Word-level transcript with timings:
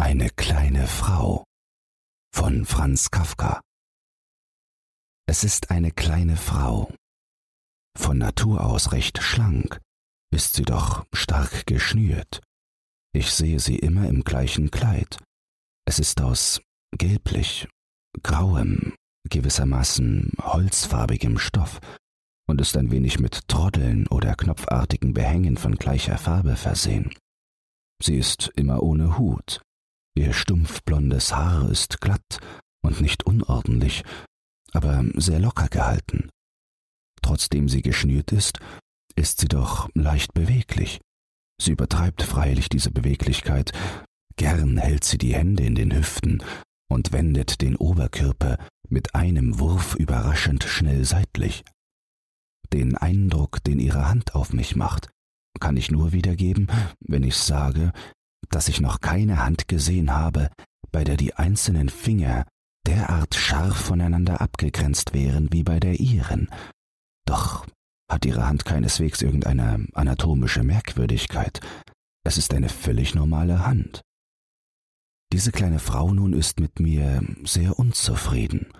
Eine 0.00 0.30
kleine 0.30 0.86
Frau 0.86 1.44
von 2.32 2.64
Franz 2.64 3.10
Kafka 3.10 3.60
Es 5.26 5.42
ist 5.42 5.72
eine 5.72 5.90
kleine 5.90 6.36
Frau. 6.36 6.94
Von 7.98 8.18
Natur 8.18 8.64
aus 8.64 8.92
recht 8.92 9.20
schlank, 9.20 9.80
ist 10.32 10.54
sie 10.54 10.62
doch 10.62 11.04
stark 11.12 11.66
geschnürt. 11.66 12.40
Ich 13.12 13.32
sehe 13.32 13.58
sie 13.58 13.76
immer 13.76 14.08
im 14.08 14.22
gleichen 14.22 14.70
Kleid. 14.70 15.18
Es 15.84 15.98
ist 15.98 16.20
aus 16.20 16.62
gelblich, 16.96 17.66
grauem, 18.22 18.94
gewissermaßen 19.28 20.30
holzfarbigem 20.40 21.38
Stoff 21.38 21.80
und 22.46 22.60
ist 22.60 22.76
ein 22.76 22.92
wenig 22.92 23.18
mit 23.18 23.48
Troddeln 23.48 24.06
oder 24.06 24.36
knopfartigen 24.36 25.12
Behängen 25.12 25.56
von 25.56 25.74
gleicher 25.74 26.18
Farbe 26.18 26.54
versehen. 26.54 27.12
Sie 28.00 28.16
ist 28.16 28.52
immer 28.54 28.80
ohne 28.84 29.18
Hut, 29.18 29.60
Ihr 30.18 30.32
stumpfblondes 30.32 31.32
Haar 31.32 31.70
ist 31.70 32.00
glatt 32.00 32.40
und 32.82 33.00
nicht 33.00 33.24
unordentlich, 33.24 34.02
aber 34.72 35.04
sehr 35.14 35.38
locker 35.38 35.68
gehalten. 35.68 36.28
Trotzdem 37.22 37.68
sie 37.68 37.82
geschnürt 37.82 38.32
ist, 38.32 38.58
ist 39.14 39.38
sie 39.38 39.46
doch 39.46 39.88
leicht 39.94 40.34
beweglich. 40.34 41.00
Sie 41.62 41.70
übertreibt 41.70 42.24
freilich 42.24 42.68
diese 42.68 42.90
Beweglichkeit, 42.90 43.70
gern 44.34 44.76
hält 44.78 45.04
sie 45.04 45.18
die 45.18 45.36
Hände 45.36 45.62
in 45.62 45.76
den 45.76 45.94
Hüften 45.94 46.42
und 46.90 47.12
wendet 47.12 47.60
den 47.60 47.76
Oberkörper 47.76 48.58
mit 48.88 49.14
einem 49.14 49.60
Wurf 49.60 49.94
überraschend 49.94 50.64
schnell 50.64 51.04
seitlich. 51.04 51.62
Den 52.72 52.96
Eindruck, 52.96 53.62
den 53.62 53.78
ihre 53.78 54.08
Hand 54.08 54.34
auf 54.34 54.52
mich 54.52 54.74
macht, 54.74 55.10
kann 55.60 55.76
ich 55.76 55.92
nur 55.92 56.10
wiedergeben, 56.10 56.66
wenn 56.98 57.22
ich 57.22 57.36
sage, 57.36 57.92
dass 58.50 58.68
ich 58.68 58.80
noch 58.80 59.00
keine 59.00 59.44
Hand 59.44 59.68
gesehen 59.68 60.12
habe, 60.12 60.50
bei 60.90 61.04
der 61.04 61.16
die 61.16 61.34
einzelnen 61.34 61.88
Finger 61.88 62.46
derart 62.86 63.34
scharf 63.34 63.76
voneinander 63.76 64.40
abgegrenzt 64.40 65.12
wären 65.12 65.52
wie 65.52 65.62
bei 65.62 65.78
der 65.78 66.00
ihren. 66.00 66.48
Doch 67.26 67.66
hat 68.10 68.24
ihre 68.24 68.46
Hand 68.46 68.64
keineswegs 68.64 69.20
irgendeine 69.20 69.86
anatomische 69.92 70.62
Merkwürdigkeit. 70.62 71.60
Es 72.24 72.38
ist 72.38 72.54
eine 72.54 72.70
völlig 72.70 73.14
normale 73.14 73.66
Hand. 73.66 74.00
Diese 75.32 75.52
kleine 75.52 75.78
Frau 75.78 76.14
nun 76.14 76.32
ist 76.32 76.58
mit 76.58 76.80
mir 76.80 77.22
sehr 77.44 77.78
unzufrieden. 77.78 78.72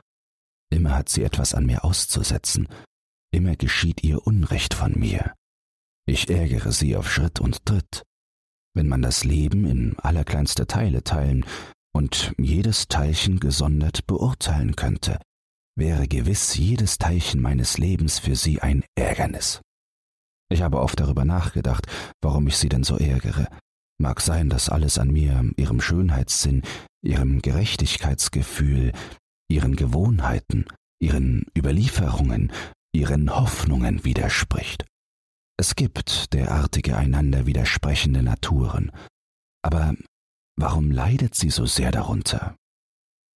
Immer 0.70 0.94
hat 0.97 1.10
sie 1.10 1.22
etwas 1.22 1.52
an 1.52 1.66
mir 1.66 1.84
auszusetzen, 1.84 2.69
immer 3.30 3.56
geschieht 3.56 4.02
ihr 4.02 4.27
Unrecht 4.27 4.72
von 4.72 4.98
mir. 4.98 5.34
Ich 6.06 6.30
ärgere 6.30 6.72
sie 6.72 6.97
auf 6.97 7.10
Schritt 7.10 7.41
und 7.41 7.66
Tritt 7.66 8.02
wenn 8.74 8.88
man 8.88 9.02
das 9.02 9.24
Leben 9.24 9.66
in 9.66 9.98
allerkleinste 9.98 10.66
Teile 10.66 11.02
teilen 11.02 11.44
und 11.92 12.33
jedes 12.38 12.88
Teilchen 12.88 13.41
gesondert 13.41 14.06
beurteilen 14.06 14.77
könnte, 14.77 15.19
wäre 15.77 16.08
gewiss 16.08 16.56
jedes 16.56 16.98
Teilchen 16.98 17.41
meines 17.41 17.78
Lebens 17.78 18.19
für 18.19 18.36
sie 18.36 18.60
ein 18.60 18.84
Ärgernis. 18.97 19.60
Ich 20.50 20.62
habe 20.62 20.80
oft 20.80 20.98
darüber 21.00 21.25
nachgedacht, 21.25 21.86
warum 22.22 22.47
ich 22.47 22.56
sie 22.56 22.69
denn 22.69 22.84
so 22.84 22.97
ärgere. 22.97 23.48
Mag 24.00 24.20
sein, 24.20 24.48
dass 24.48 24.69
alles 24.69 24.98
an 24.98 25.10
mir, 25.10 25.50
ihrem 25.56 25.80
Schönheitssinn, 25.80 26.62
ihrem 27.03 27.42
Gerechtigkeitsgefühl, 27.42 28.92
ihren 29.48 29.77
Gewohnheiten, 29.77 30.66
ihren 31.00 31.47
Überlieferungen, 31.56 32.53
ihren 32.92 33.34
Hoffnungen 33.34 34.05
widerspricht. 34.05 34.84
Es 35.60 35.74
gibt 35.74 36.32
derartige 36.34 36.96
einander 36.96 37.46
widersprechende 37.46 38.22
Naturen, 38.22 38.92
aber 39.62 39.94
warum 40.56 40.92
leidet 40.92 41.34
sie 41.34 41.50
so 41.50 41.66
sehr 41.66 41.90
darunter? 41.90 42.56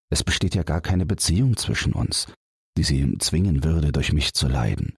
Es 0.09 0.23
besteht 0.23 0.55
ja 0.55 0.63
gar 0.63 0.81
keine 0.81 1.05
Beziehung 1.05 1.57
zwischen 1.57 1.95
uns, 1.95 2.33
die 2.79 2.85
sie 2.85 3.19
zwingen 3.19 3.65
würde, 3.65 3.91
durch 3.91 4.13
mich 4.13 4.35
zu 4.35 4.47
leiden. 4.47 4.95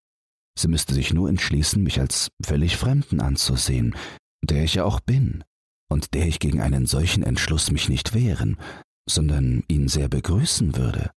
Sie 0.58 0.68
müsste 0.68 0.92
sich 0.92 1.14
nur 1.14 1.28
entschließen, 1.30 1.82
mich 1.82 1.98
als 1.98 2.30
völlig 2.44 2.76
Fremden 2.76 3.20
anzusehen, 3.20 3.96
der 4.42 4.64
ich 4.64 4.74
ja 4.74 4.84
auch 4.84 5.00
bin, 5.00 5.44
und 5.90 6.12
der 6.12 6.26
ich 6.26 6.40
gegen 6.40 6.60
einen 6.60 6.86
solchen 6.86 7.22
Entschluss 7.22 7.70
mich 7.70 7.88
nicht 7.88 8.12
wehren, 8.12 8.58
sondern 9.08 9.64
ihn 9.68 9.88
sehr 9.88 10.08
begrüßen 10.08 10.76
würde. 10.76 11.10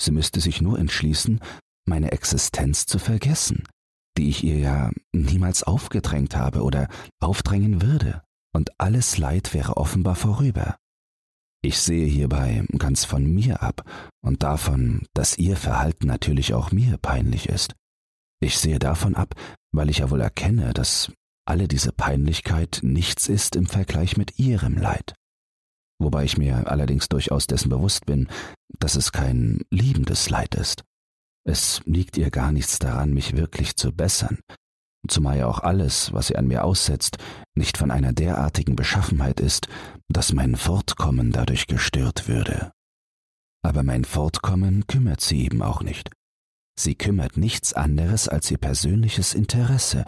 Sie 0.00 0.12
müsste 0.12 0.40
sich 0.40 0.60
nur 0.60 0.78
entschließen, 0.78 1.40
meine 1.86 2.12
Existenz 2.12 2.86
zu 2.86 2.98
vergessen, 2.98 3.64
die 4.16 4.28
ich 4.28 4.44
ihr 4.44 4.58
ja 4.58 4.90
niemals 5.12 5.62
aufgedrängt 5.62 6.36
habe 6.36 6.62
oder 6.62 6.88
aufdrängen 7.20 7.82
würde, 7.82 8.22
und 8.52 8.70
alles 8.78 9.18
Leid 9.18 9.54
wäre 9.54 9.76
offenbar 9.76 10.16
vorüber. 10.16 10.76
Ich 11.62 11.78
sehe 11.78 12.06
hierbei 12.06 12.64
ganz 12.78 13.04
von 13.04 13.24
mir 13.24 13.62
ab 13.62 13.84
und 14.22 14.42
davon, 14.42 15.06
dass 15.12 15.36
ihr 15.36 15.56
Verhalten 15.56 16.06
natürlich 16.06 16.54
auch 16.54 16.72
mir 16.72 16.96
peinlich 16.96 17.48
ist. 17.48 17.74
Ich 18.40 18.58
sehe 18.58 18.78
davon 18.78 19.14
ab, 19.14 19.34
weil 19.70 19.90
ich 19.90 19.98
ja 19.98 20.10
wohl 20.10 20.22
erkenne, 20.22 20.72
dass 20.72 21.12
alle 21.46 21.68
diese 21.68 21.92
Peinlichkeit 21.92 22.80
nichts 22.82 23.28
ist 23.28 23.56
im 23.56 23.66
Vergleich 23.66 24.16
mit 24.16 24.38
ihrem 24.38 24.78
Leid. 24.78 25.14
Wobei 25.98 26.24
ich 26.24 26.38
mir 26.38 26.70
allerdings 26.70 27.08
durchaus 27.10 27.46
dessen 27.46 27.68
bewusst 27.68 28.06
bin, 28.06 28.28
dass 28.78 28.94
es 28.94 29.12
kein 29.12 29.60
liebendes 29.70 30.30
Leid 30.30 30.54
ist. 30.54 30.84
Es 31.44 31.80
liegt 31.84 32.16
ihr 32.16 32.30
gar 32.30 32.52
nichts 32.52 32.78
daran, 32.78 33.12
mich 33.12 33.36
wirklich 33.36 33.76
zu 33.76 33.92
bessern, 33.92 34.38
zumal 35.08 35.38
ja 35.38 35.46
auch 35.46 35.60
alles, 35.60 36.12
was 36.12 36.28
sie 36.28 36.36
an 36.36 36.46
mir 36.46 36.64
aussetzt, 36.64 37.18
nicht 37.54 37.78
von 37.78 37.90
einer 37.90 38.12
derartigen 38.12 38.76
Beschaffenheit 38.76 39.40
ist, 39.40 39.68
dass 40.08 40.32
mein 40.32 40.56
Fortkommen 40.56 41.32
dadurch 41.32 41.66
gestört 41.66 42.28
würde. 42.28 42.72
Aber 43.62 43.82
mein 43.82 44.04
Fortkommen 44.04 44.86
kümmert 44.86 45.20
sie 45.20 45.44
eben 45.44 45.62
auch 45.62 45.82
nicht. 45.82 46.10
Sie 46.78 46.94
kümmert 46.94 47.36
nichts 47.36 47.74
anderes 47.74 48.28
als 48.28 48.50
ihr 48.50 48.58
persönliches 48.58 49.34
Interesse, 49.34 50.04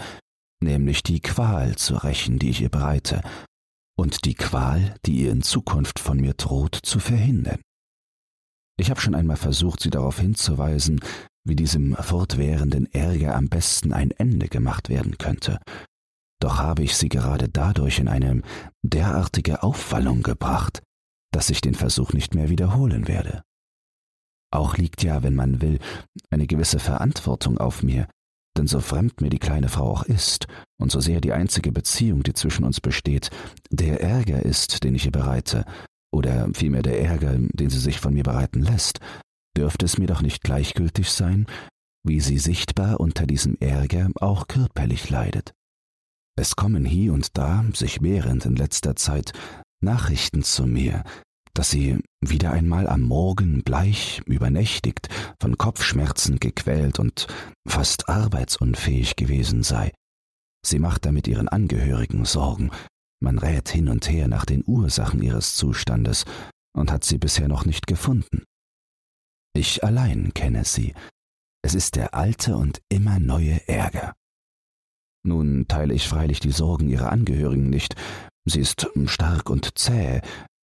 nämlich 0.62 1.02
die 1.02 1.20
Qual 1.20 1.76
zu 1.76 1.96
rächen, 1.96 2.38
die 2.38 2.50
ich 2.50 2.62
ihr 2.62 2.70
bereite, 2.70 3.20
und 3.98 4.24
die 4.24 4.34
Qual, 4.34 4.94
die 5.04 5.24
ihr 5.24 5.32
in 5.32 5.42
Zukunft 5.42 5.98
von 5.98 6.18
mir 6.18 6.34
droht, 6.34 6.78
zu 6.82 6.98
verhindern. 6.98 7.60
Ich 8.82 8.90
habe 8.90 9.00
schon 9.00 9.14
einmal 9.14 9.36
versucht, 9.36 9.78
sie 9.78 9.90
darauf 9.90 10.18
hinzuweisen, 10.18 10.98
wie 11.44 11.54
diesem 11.54 11.94
fortwährenden 11.94 12.92
Ärger 12.92 13.36
am 13.36 13.48
besten 13.48 13.92
ein 13.92 14.10
Ende 14.10 14.48
gemacht 14.48 14.88
werden 14.88 15.18
könnte. 15.18 15.60
Doch 16.40 16.58
habe 16.58 16.82
ich 16.82 16.96
sie 16.96 17.08
gerade 17.08 17.48
dadurch 17.48 18.00
in 18.00 18.08
eine 18.08 18.42
derartige 18.82 19.62
Aufwallung 19.62 20.24
gebracht, 20.24 20.82
dass 21.30 21.48
ich 21.48 21.60
den 21.60 21.76
Versuch 21.76 22.12
nicht 22.12 22.34
mehr 22.34 22.48
wiederholen 22.48 23.06
werde. 23.06 23.44
Auch 24.50 24.76
liegt 24.76 25.04
ja, 25.04 25.22
wenn 25.22 25.36
man 25.36 25.62
will, 25.62 25.78
eine 26.30 26.48
gewisse 26.48 26.80
Verantwortung 26.80 27.58
auf 27.58 27.84
mir, 27.84 28.08
denn 28.58 28.66
so 28.66 28.80
fremd 28.80 29.20
mir 29.20 29.30
die 29.30 29.38
kleine 29.38 29.68
Frau 29.68 29.92
auch 29.92 30.02
ist, 30.02 30.48
und 30.80 30.90
so 30.90 30.98
sehr 30.98 31.20
die 31.20 31.32
einzige 31.32 31.70
Beziehung, 31.70 32.24
die 32.24 32.34
zwischen 32.34 32.64
uns 32.64 32.80
besteht, 32.80 33.30
der 33.70 34.00
Ärger 34.00 34.42
ist, 34.42 34.82
den 34.82 34.96
ich 34.96 35.06
ihr 35.06 35.12
bereite, 35.12 35.66
oder 36.12 36.50
vielmehr 36.54 36.82
der 36.82 37.00
Ärger, 37.00 37.34
den 37.36 37.70
sie 37.70 37.78
sich 37.78 38.00
von 38.00 38.14
mir 38.14 38.22
bereiten 38.22 38.62
lässt, 38.62 39.00
dürfte 39.56 39.86
es 39.86 39.98
mir 39.98 40.06
doch 40.06 40.22
nicht 40.22 40.42
gleichgültig 40.42 41.10
sein, 41.10 41.46
wie 42.04 42.20
sie 42.20 42.38
sichtbar 42.38 43.00
unter 43.00 43.26
diesem 43.26 43.56
Ärger 43.60 44.10
auch 44.16 44.48
körperlich 44.48 45.10
leidet. 45.10 45.52
Es 46.36 46.56
kommen 46.56 46.84
hier 46.84 47.12
und 47.12 47.36
da, 47.36 47.64
sich 47.74 48.02
während 48.02 48.46
in 48.46 48.56
letzter 48.56 48.96
Zeit, 48.96 49.32
Nachrichten 49.82 50.42
zu 50.42 50.66
mir, 50.66 51.04
dass 51.54 51.70
sie 51.70 51.98
wieder 52.22 52.52
einmal 52.52 52.88
am 52.88 53.02
Morgen 53.02 53.62
bleich, 53.62 54.22
übernächtigt, 54.26 55.08
von 55.40 55.58
Kopfschmerzen 55.58 56.40
gequält 56.40 56.98
und 56.98 57.26
fast 57.68 58.08
arbeitsunfähig 58.08 59.16
gewesen 59.16 59.62
sei. 59.62 59.92
Sie 60.64 60.78
macht 60.78 61.04
damit 61.04 61.28
ihren 61.28 61.48
Angehörigen 61.48 62.24
Sorgen, 62.24 62.70
man 63.22 63.38
rät 63.38 63.68
hin 63.68 63.88
und 63.88 64.10
her 64.10 64.28
nach 64.28 64.44
den 64.44 64.64
Ursachen 64.66 65.22
ihres 65.22 65.56
Zustandes 65.56 66.24
und 66.76 66.90
hat 66.90 67.04
sie 67.04 67.18
bisher 67.18 67.48
noch 67.48 67.64
nicht 67.64 67.86
gefunden. 67.86 68.44
Ich 69.54 69.84
allein 69.84 70.32
kenne 70.34 70.64
sie. 70.64 70.94
Es 71.62 71.74
ist 71.74 71.94
der 71.94 72.14
alte 72.14 72.56
und 72.56 72.80
immer 72.88 73.20
neue 73.20 73.66
Ärger. 73.68 74.14
Nun 75.24 75.66
teile 75.68 75.94
ich 75.94 76.08
freilich 76.08 76.40
die 76.40 76.50
Sorgen 76.50 76.88
ihrer 76.88 77.12
Angehörigen 77.12 77.70
nicht. 77.70 77.94
Sie 78.44 78.60
ist 78.60 78.90
stark 79.06 79.50
und 79.50 79.78
zäh. 79.78 80.20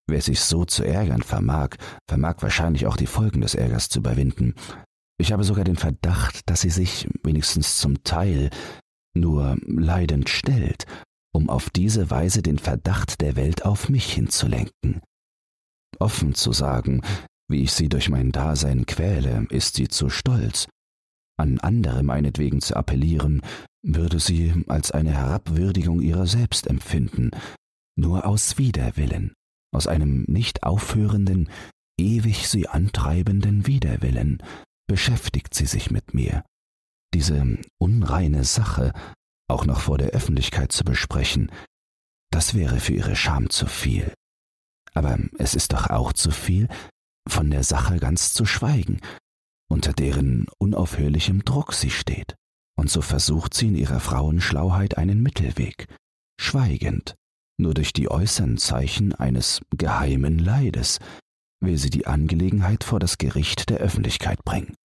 Wer 0.07 0.21
sich 0.21 0.41
so 0.41 0.65
zu 0.65 0.83
ärgern 0.83 1.21
vermag, 1.21 1.75
vermag 2.09 2.37
wahrscheinlich 2.41 2.87
auch 2.87 2.97
die 2.97 3.05
Folgen 3.05 3.41
des 3.41 3.55
Ärgers 3.55 3.89
zu 3.89 3.99
überwinden. 3.99 4.55
Ich 5.19 5.31
habe 5.31 5.43
sogar 5.43 5.63
den 5.63 5.77
Verdacht, 5.77 6.49
dass 6.49 6.61
sie 6.61 6.71
sich, 6.71 7.07
wenigstens 7.23 7.77
zum 7.77 8.03
Teil, 8.03 8.49
nur 9.13 9.57
leidend 9.65 10.29
stellt 10.29 10.85
um 11.33 11.49
auf 11.49 11.69
diese 11.69 12.09
Weise 12.09 12.41
den 12.41 12.59
Verdacht 12.59 13.21
der 13.21 13.35
Welt 13.35 13.65
auf 13.65 13.89
mich 13.89 14.11
hinzulenken. 14.13 15.01
Offen 15.99 16.33
zu 16.33 16.51
sagen, 16.51 17.01
wie 17.49 17.63
ich 17.63 17.71
sie 17.71 17.89
durch 17.89 18.09
mein 18.09 18.31
Dasein 18.31 18.85
quäle, 18.85 19.45
ist 19.49 19.75
sie 19.75 19.87
zu 19.87 20.09
stolz. 20.09 20.67
An 21.37 21.59
andere 21.59 22.03
meinetwegen 22.03 22.61
zu 22.61 22.75
appellieren, 22.75 23.41
würde 23.81 24.19
sie 24.19 24.65
als 24.67 24.91
eine 24.91 25.11
Herabwürdigung 25.11 26.01
ihrer 26.01 26.27
selbst 26.27 26.67
empfinden, 26.67 27.31
nur 27.97 28.25
aus 28.25 28.57
Widerwillen. 28.57 29.33
aus 29.71 29.85
einem 29.85 30.25
nicht 30.27 30.63
aufhörenden, 30.63 31.47
ewig 31.99 32.47
sie 32.47 32.67
antreibenden 32.67 33.67
Widerwillen 33.67 34.41
beschäftigt 34.87 35.53
sie 35.53 35.67
sich 35.67 35.91
mit 35.91 36.15
mir. 36.15 36.43
Diese 37.13 37.59
unreine 37.77 38.43
Sache 38.43 38.93
auch 39.49 39.65
noch 39.65 39.81
vor 39.81 39.97
der 39.97 40.09
Öffentlichkeit 40.09 40.71
zu 40.71 40.83
besprechen, 40.83 41.51
das 42.31 42.53
wäre 42.53 42.79
für 42.79 42.93
ihre 42.93 43.15
Scham 43.15 43.49
zu 43.49 43.65
viel. 43.65 44.13
Aber 44.93 45.17
es 45.37 45.55
ist 45.55 45.73
doch 45.73 45.89
auch 45.89 46.13
zu 46.13 46.31
viel, 46.31 46.67
von 47.27 47.51
der 47.51 47.63
Sache 47.63 47.97
ganz 47.97 48.33
zu 48.33 48.45
schweigen, 48.45 49.01
unter 49.69 49.93
deren 49.93 50.47
unaufhörlichem 50.57 51.45
Druck 51.45 51.73
sie 51.73 51.91
steht. 51.91 52.35
Und 52.75 52.89
so 52.89 53.01
versucht 53.01 53.53
sie 53.53 53.67
in 53.67 53.75
ihrer 53.75 53.99
Frauenschlauheit 53.99 54.97
einen 54.97 55.21
Mittelweg, 55.21 55.87
schweigend, 56.39 57.15
nur 57.59 57.73
durch 57.73 57.91
die 57.91 58.09
äußeren 58.09 58.57
Zeichen 58.57 59.13
eines 59.13 59.61
geheimen 59.75 60.39
Leides 60.39 60.99
will 61.61 61.77
sie 61.77 61.89
die 61.89 62.07
Angelegenheit 62.07 62.85
vor 62.85 62.99
das 62.99 63.17
Gericht 63.17 63.69
der 63.69 63.79
Öffentlichkeit 63.79 64.43
bringen. 64.45 64.75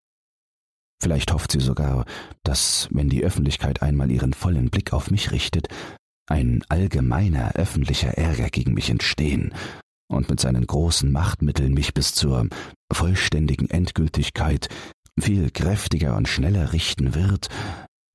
Vielleicht 1.03 1.33
hofft 1.33 1.53
sie 1.53 1.61
sogar, 1.61 2.05
dass, 2.45 2.89
wenn 2.91 3.09
die 3.09 3.25
Öffentlichkeit 3.25 3.83
einmal 3.83 4.11
ihren 4.11 4.33
vollen 4.33 4.71
Blick 4.71 4.93
auf 4.93 5.11
mich 5.11 5.33
richtet, 5.33 5.69
ein 6.27 6.65
allgemeiner 6.69 7.53
öffentlicher 7.55 8.17
Ärger 8.17 8.49
gegen 8.49 8.75
mich 8.75 8.89
entstehen 8.91 9.55
und 10.09 10.31
mit 10.31 10.41
seinen 10.41 10.67
großen 10.67 11.11
Machtmitteln 11.11 11.75
mich 11.75 11.95
bis 11.95 12.15
zur 12.15 12.49
vollständigen 12.93 13.69
Endgültigkeit 13.69 14.69
viel 15.21 15.51
kräftiger 15.51 16.17
und 16.17 16.29
schneller 16.29 16.73
richten 16.73 17.15
wird, 17.15 17.49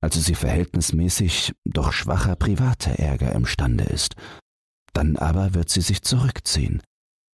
als 0.01 0.15
sie 0.15 0.35
verhältnismäßig 0.35 1.53
doch 1.65 1.91
schwacher 1.91 2.35
privater 2.35 2.91
Ärger 2.91 3.33
imstande 3.33 3.83
ist. 3.83 4.15
Dann 4.93 5.17
aber 5.17 5.53
wird 5.53 5.69
sie 5.69 5.81
sich 5.81 6.01
zurückziehen, 6.01 6.81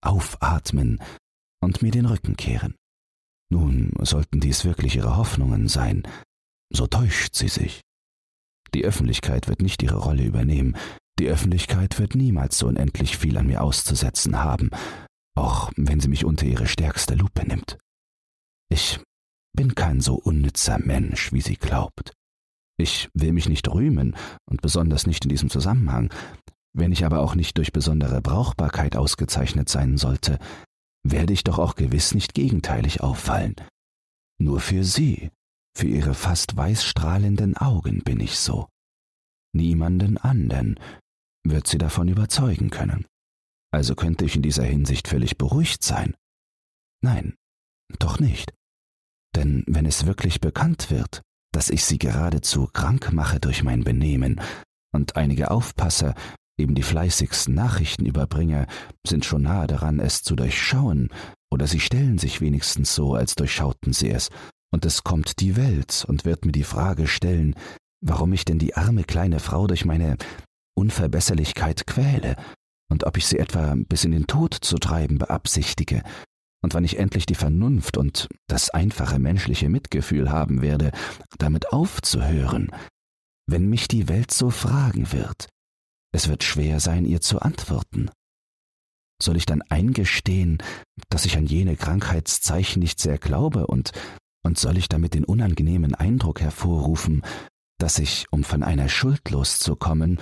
aufatmen 0.02 1.02
und 1.62 1.82
mir 1.82 1.92
den 1.92 2.06
Rücken 2.06 2.36
kehren. 2.36 2.76
Nun, 3.52 3.92
sollten 4.02 4.40
dies 4.40 4.66
wirklich 4.66 4.96
ihre 4.96 5.18
Hoffnungen 5.18 5.68
sein, 5.68 6.04
so 6.72 6.88
täuscht 6.88 7.36
sie 7.36 7.48
sich. 7.48 7.82
Die 8.74 8.84
Öffentlichkeit 8.84 9.48
wird 9.48 9.62
nicht 9.62 9.84
ihre 9.84 9.98
Rolle 9.98 10.24
übernehmen, 10.24 10.76
die 11.20 11.28
Öffentlichkeit 11.28 11.98
wird 12.00 12.16
niemals 12.16 12.58
so 12.58 12.68
unendlich 12.68 13.18
viel 13.18 13.38
an 13.38 13.48
mir 13.48 13.62
auszusetzen 13.62 14.44
haben, 14.44 14.70
auch 15.36 15.72
wenn 15.78 16.00
sie 16.00 16.10
mich 16.10 16.26
unter 16.26 16.46
ihre 16.46 16.68
stärkste 16.68 17.16
Lupe 17.16 17.48
nimmt. 17.48 17.78
Ich 18.70 19.00
bin 19.56 19.76
kein 19.76 20.02
so 20.02 20.16
unnützer 20.16 20.80
Mensch, 20.80 21.32
wie 21.32 21.42
sie 21.42 21.56
glaubt. 21.56 22.12
Ich 22.78 23.10
will 23.14 23.32
mich 23.32 23.48
nicht 23.48 23.70
rühmen, 23.70 24.18
und 24.50 24.62
besonders 24.62 25.08
nicht 25.08 25.24
in 25.24 25.30
diesem 25.30 25.50
Zusammenhang. 25.50 26.14
Wenn 26.74 26.92
ich 26.92 27.06
aber 27.06 27.22
auch 27.22 27.36
nicht 27.36 27.58
durch 27.58 27.72
besondere 27.72 28.22
Brauchbarkeit 28.22 28.98
ausgezeichnet 28.98 29.70
sein 29.70 29.98
sollte, 29.98 30.40
werde 31.06 31.34
ich 31.34 31.44
doch 31.44 31.60
auch 31.60 31.76
gewiss 31.76 32.14
nicht 32.14 32.34
gegenteilig 32.34 33.02
auffallen. 33.02 33.56
Nur 34.40 34.60
für 34.60 34.84
Sie, 34.84 35.32
für 35.78 35.88
Ihre 35.88 36.16
fast 36.16 36.58
weißstrahlenden 36.58 37.56
Augen 37.56 38.04
bin 38.04 38.20
ich 38.20 38.38
so. 38.38 38.68
Niemanden 39.54 40.18
anderen 40.18 40.80
wird 41.46 41.68
Sie 41.68 41.78
davon 41.78 42.08
überzeugen 42.08 42.70
können. 42.70 43.06
Also 43.72 43.96
könnte 43.96 44.26
ich 44.26 44.36
in 44.36 44.42
dieser 44.42 44.64
Hinsicht 44.64 45.08
völlig 45.08 45.38
beruhigt 45.38 45.84
sein. 45.84 46.16
Nein, 47.02 47.36
doch 48.00 48.20
nicht. 48.20 48.54
Denn 49.36 49.64
wenn 49.68 49.86
es 49.86 50.06
wirklich 50.06 50.42
bekannt 50.42 50.90
wird, 50.90 51.22
dass 51.54 51.70
ich 51.70 51.86
Sie 51.86 52.00
geradezu 52.00 52.68
krank 52.68 53.14
mache 53.14 53.40
durch 53.40 53.64
mein 53.64 53.84
Benehmen, 53.84 54.42
und 54.96 55.18
einige 55.18 55.52
Aufpasser 55.52 56.16
eben 56.58 56.76
die 56.76 56.84
fleißigsten 56.84 57.54
Nachrichtenüberbringer, 57.54 58.68
sind 59.06 59.26
schon 59.26 59.44
nahe 59.44 59.68
daran, 59.68 60.00
es 60.00 60.24
zu 60.24 60.36
durchschauen, 60.36 61.10
oder 61.52 61.68
sie 61.68 61.80
stellen 61.80 62.18
sich 62.18 62.42
wenigstens 62.42 62.96
so, 62.96 63.16
als 63.16 63.36
durchschauten 63.36 63.94
sie 63.94 64.10
es, 64.10 64.30
und 64.72 64.86
es 64.86 65.04
kommt 65.04 65.40
die 65.40 65.56
Welt 65.56 66.06
und 66.08 66.26
wird 66.26 66.46
mir 66.46 66.52
die 66.52 66.64
Frage 66.64 67.08
stellen, 67.08 67.56
warum 68.02 68.34
ich 68.34 68.46
denn 68.46 68.60
die 68.60 68.76
arme 68.76 69.04
kleine 69.04 69.40
Frau 69.40 69.68
durch 69.68 69.86
meine 69.86 70.18
Unverbesserlichkeit 70.78 71.88
quäle, 71.88 72.36
und 72.92 73.06
ob 73.06 73.18
ich 73.18 73.26
sie 73.26 73.40
etwa 73.40 73.76
bis 73.76 74.04
in 74.04 74.12
den 74.12 74.28
Tod 74.28 74.54
zu 74.54 74.78
treiben 74.78 75.18
beabsichtige, 75.18 76.04
und 76.62 76.74
wann 76.74 76.84
ich 76.84 76.98
endlich 76.98 77.26
die 77.26 77.36
Vernunft 77.36 77.96
und 77.96 78.28
das 78.48 78.72
einfache 78.72 79.20
menschliche 79.20 79.70
Mitgefühl 79.70 80.32
haben 80.32 80.62
werde, 80.62 80.92
damit 81.38 81.72
aufzuhören, 81.72 82.72
wenn 83.48 83.70
mich 83.70 83.88
die 83.88 84.10
Welt 84.10 84.32
so 84.32 84.50
fragen 84.50 85.12
wird, 85.12 85.48
es 86.16 86.30
wird 86.30 86.44
schwer 86.44 86.80
sein, 86.80 87.06
ihr 87.06 87.22
zu 87.22 87.40
antworten. 87.40 88.10
Soll 89.22 89.38
ich 89.38 89.46
dann 89.46 89.62
eingestehen, 89.64 90.58
dass 91.10 91.26
ich 91.26 91.38
an 91.38 91.46
jene 91.46 91.76
Krankheitszeichen 91.76 92.80
nicht 92.80 93.00
sehr 93.00 93.18
glaube 93.18 93.68
und, 93.68 93.92
und 94.44 94.58
soll 94.58 94.78
ich 94.78 94.90
damit 94.90 95.14
den 95.14 95.26
unangenehmen 95.26 95.94
Eindruck 95.94 96.42
hervorrufen, 96.42 97.22
dass 97.80 98.00
ich, 98.00 98.26
um 98.32 98.44
von 98.44 98.64
einer 98.64 98.90
Schuld 98.90 99.30
loszukommen, 99.30 100.20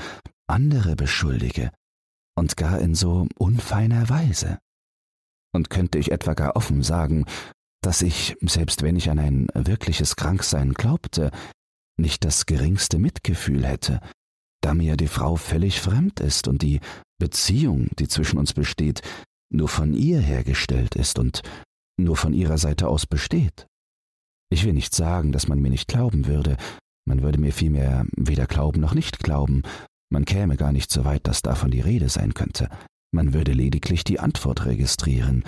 andere 0.48 0.96
beschuldige 0.96 1.72
und 2.36 2.58
gar 2.58 2.80
in 2.80 2.96
so 2.96 3.28
unfeiner 3.38 4.10
Weise? 4.10 4.58
Und 5.54 5.70
könnte 5.70 6.00
ich 6.00 6.12
etwa 6.12 6.34
gar 6.34 6.56
offen 6.56 6.82
sagen, 6.82 7.26
dass 7.82 8.02
ich, 8.02 8.36
selbst 8.42 8.82
wenn 8.82 8.96
ich 8.96 9.12
an 9.12 9.20
ein 9.20 9.48
wirkliches 9.54 10.16
Kranksein 10.16 10.74
glaubte, 10.74 11.30
nicht 11.98 12.26
das 12.26 12.48
geringste 12.48 12.98
Mitgefühl 12.98 13.64
hätte 13.66 14.02
da 14.64 14.74
mir 14.74 14.98
die 14.98 15.08
Frau 15.08 15.36
völlig 15.36 15.82
fremd 15.82 16.20
ist 16.20 16.48
und 16.48 16.62
die 16.62 16.80
Beziehung, 17.20 17.90
die 18.00 18.08
zwischen 18.08 18.38
uns 18.38 18.54
besteht, 18.54 19.02
nur 19.52 19.68
von 19.68 19.94
ihr 19.94 20.20
hergestellt 20.20 20.96
ist 20.96 21.20
und 21.20 21.42
nur 22.00 22.18
von 22.18 22.34
ihrer 22.34 22.58
Seite 22.58 22.88
aus 22.88 23.06
besteht. 23.06 23.68
Ich 24.50 24.66
will 24.66 24.74
nicht 24.74 24.96
sagen, 24.96 25.32
dass 25.32 25.48
man 25.48 25.60
mir 25.60 25.70
nicht 25.70 25.88
glauben 25.88 26.28
würde, 26.28 26.58
man 27.06 27.22
würde 27.22 27.40
mir 27.40 27.52
vielmehr 27.52 28.06
weder 28.16 28.46
glauben 28.46 28.80
noch 28.80 28.94
nicht 28.94 29.20
glauben, 29.20 29.64
man 30.10 30.26
käme 30.26 30.58
gar 30.58 30.72
nicht 30.72 30.92
so 30.92 31.06
weit, 31.06 31.28
dass 31.28 31.42
davon 31.42 31.72
die 31.72 31.82
Rede 31.82 32.10
sein 32.10 32.34
könnte, 32.34 32.70
man 33.12 33.34
würde 33.34 33.52
lediglich 33.52 34.04
die 34.04 34.20
Antwort 34.20 34.66
registrieren, 34.66 35.44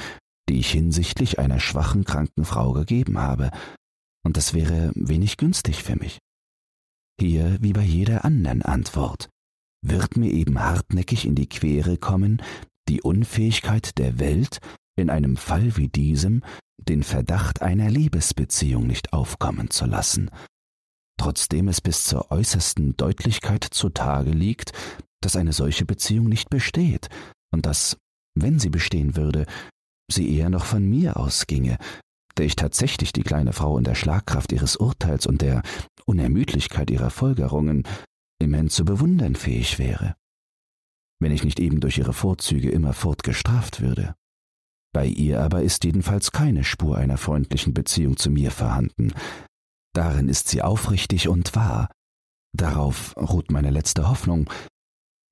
die 0.50 0.60
ich 0.60 0.72
hinsichtlich 0.72 1.40
einer 1.40 1.60
schwachen, 1.60 2.04
kranken 2.04 2.46
Frau 2.46 2.74
gegeben 2.74 3.18
habe, 3.18 3.52
und 4.24 4.38
das 4.38 4.54
wäre 4.54 4.92
wenig 4.96 5.38
günstig 5.38 5.84
für 5.84 5.96
mich. 5.96 6.18
Hier 7.20 7.58
wie 7.62 7.74
bei 7.74 7.84
jeder 7.84 8.26
anderen 8.26 8.62
Antwort 8.62 9.30
wird 9.82 10.18
mir 10.18 10.32
eben 10.32 10.60
hartnäckig 10.60 11.26
in 11.26 11.36
die 11.36 11.48
Quere 11.48 11.98
kommen, 11.98 12.42
die 12.90 13.02
Unfähigkeit 13.02 13.98
der 13.98 14.20
Welt, 14.20 14.60
in 14.98 15.10
einem 15.10 15.38
Fall 15.38 15.78
wie 15.78 15.88
diesem 15.88 16.44
den 16.78 17.04
Verdacht 17.04 17.62
einer 17.62 17.90
Liebesbeziehung 17.90 18.86
nicht 18.86 19.14
aufkommen 19.14 19.70
zu 19.70 19.86
lassen, 19.86 20.30
trotzdem 21.18 21.68
es 21.68 21.82
bis 21.82 22.04
zur 22.04 22.32
äußersten 22.32 22.96
Deutlichkeit 22.98 23.64
zutage 23.64 24.32
liegt, 24.32 24.74
dass 25.22 25.36
eine 25.36 25.54
solche 25.54 25.86
Beziehung 25.86 26.28
nicht 26.28 26.50
besteht 26.50 27.08
und 27.52 27.66
dass, 27.66 27.98
wenn 28.36 28.60
sie 28.60 28.70
bestehen 28.70 29.16
würde, 29.16 29.46
sie 30.12 30.38
eher 30.38 30.50
noch 30.50 30.66
von 30.66 30.88
mir 30.88 31.18
ausginge, 31.18 31.78
der 32.38 32.46
ich 32.46 32.56
tatsächlich 32.56 33.14
die 33.14 33.24
kleine 33.24 33.54
Frau 33.54 33.78
in 33.78 33.84
der 33.84 33.96
Schlagkraft 33.96 34.52
ihres 34.52 34.76
Urteils 34.76 35.26
und 35.26 35.42
der 35.42 35.64
Unermüdlichkeit 36.08 36.90
ihrer 36.92 37.10
Folgerungen 37.10 37.84
immerhin 38.40 38.70
zu 38.70 38.86
bewundern 38.86 39.36
fähig 39.36 39.80
wäre, 39.80 40.16
wenn 41.20 41.32
ich 41.32 41.44
nicht 41.44 41.60
eben 41.60 41.80
durch 41.80 41.98
ihre 41.98 42.14
Vorzüge 42.14 42.70
immerfort 42.70 43.24
gestraft 43.24 43.82
würde. 43.82 44.16
Bei 44.94 45.06
ihr 45.06 45.42
aber 45.42 45.62
ist 45.62 45.84
jedenfalls 45.84 46.32
keine 46.32 46.64
Spur 46.64 46.98
einer 46.98 47.18
freundlichen 47.18 47.74
Beziehung 47.74 48.18
zu 48.18 48.30
mir 48.30 48.52
vorhanden. 48.52 49.14
Darin 49.94 50.30
ist 50.30 50.48
sie 50.48 50.62
aufrichtig 50.62 51.28
und 51.28 51.56
wahr. 51.56 51.90
Darauf 52.56 53.16
ruht 53.18 53.52
meine 53.52 53.72
letzte 53.72 54.08
Hoffnung. 54.08 54.50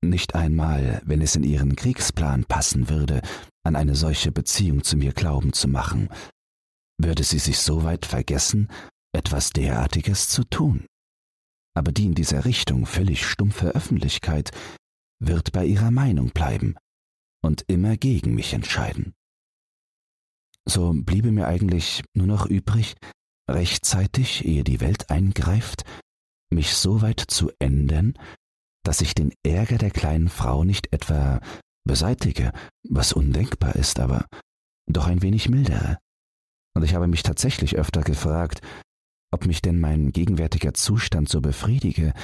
Nicht 0.04 0.34
einmal, 0.34 1.00
wenn 1.06 1.22
es 1.22 1.34
in 1.34 1.44
ihren 1.44 1.76
Kriegsplan 1.76 2.44
passen 2.44 2.90
würde, 2.90 3.22
an 3.62 3.74
eine 3.74 3.94
solche 3.94 4.30
Beziehung 4.30 4.84
zu 4.84 4.98
mir 4.98 5.12
glauben 5.12 5.54
zu 5.54 5.66
machen, 5.66 6.10
würde 6.98 7.24
sie 7.24 7.38
sich 7.38 7.58
so 7.58 7.84
weit 7.84 8.04
vergessen, 8.04 8.68
etwas 9.14 9.50
derartiges 9.50 10.28
zu 10.28 10.44
tun. 10.44 10.86
Aber 11.76 11.92
die 11.92 12.06
in 12.06 12.14
dieser 12.14 12.44
Richtung 12.44 12.86
völlig 12.86 13.26
stumpfe 13.26 13.74
Öffentlichkeit 13.74 14.50
wird 15.20 15.52
bei 15.52 15.64
ihrer 15.64 15.90
Meinung 15.90 16.30
bleiben 16.30 16.76
und 17.42 17.64
immer 17.68 17.96
gegen 17.96 18.34
mich 18.34 18.52
entscheiden. 18.52 19.14
So 20.66 20.92
bliebe 20.94 21.30
mir 21.30 21.46
eigentlich 21.46 22.02
nur 22.14 22.26
noch 22.26 22.46
übrig, 22.46 22.94
rechtzeitig, 23.50 24.44
ehe 24.44 24.64
die 24.64 24.80
Welt 24.80 25.10
eingreift, 25.10 25.84
mich 26.50 26.74
so 26.74 27.02
weit 27.02 27.20
zu 27.20 27.50
ändern, 27.58 28.14
dass 28.82 29.00
ich 29.00 29.14
den 29.14 29.32
Ärger 29.44 29.78
der 29.78 29.90
kleinen 29.90 30.28
Frau 30.28 30.64
nicht 30.64 30.92
etwa 30.92 31.40
beseitige, 31.84 32.52
was 32.88 33.12
undenkbar 33.12 33.76
ist, 33.76 33.98
aber 33.98 34.26
doch 34.86 35.06
ein 35.06 35.22
wenig 35.22 35.48
mildere. 35.48 35.98
Und 36.74 36.82
ich 36.82 36.94
habe 36.94 37.06
mich 37.06 37.22
tatsächlich 37.22 37.76
öfter 37.76 38.02
gefragt, 38.02 38.60
ob 39.34 39.46
mich 39.46 39.60
denn 39.60 39.80
mein 39.80 40.12
gegenwärtiger 40.12 40.74
Zustand 40.74 41.28
so 41.28 41.40
befriedige, 41.40 42.14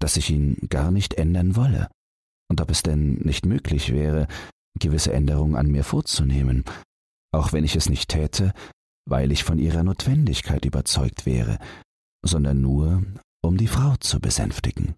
dass 0.00 0.16
ich 0.16 0.30
ihn 0.30 0.56
gar 0.68 0.92
nicht 0.92 1.14
ändern 1.14 1.56
wolle, 1.56 1.88
und 2.48 2.60
ob 2.60 2.70
es 2.70 2.82
denn 2.82 3.14
nicht 3.14 3.46
möglich 3.46 3.92
wäre, 3.92 4.28
gewisse 4.78 5.12
Änderungen 5.12 5.56
an 5.56 5.66
mir 5.66 5.82
vorzunehmen, 5.82 6.64
auch 7.32 7.52
wenn 7.52 7.64
ich 7.64 7.74
es 7.74 7.88
nicht 7.88 8.10
täte, 8.10 8.52
weil 9.08 9.32
ich 9.32 9.42
von 9.42 9.58
ihrer 9.58 9.82
Notwendigkeit 9.82 10.64
überzeugt 10.64 11.26
wäre, 11.26 11.58
sondern 12.24 12.60
nur, 12.60 13.02
um 13.42 13.56
die 13.56 13.66
Frau 13.66 13.96
zu 13.96 14.20
besänftigen. 14.20 14.94